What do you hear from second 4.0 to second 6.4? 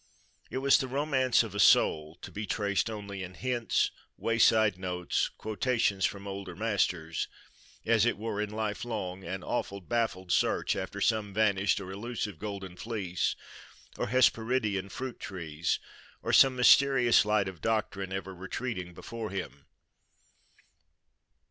wayside notes, quotations from